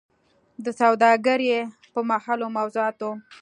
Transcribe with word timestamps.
د 0.63 0.67
سوداګرۍ 0.81 1.51
په 1.93 1.99
مهمو 2.09 2.47
موضوعاتو 2.57 3.09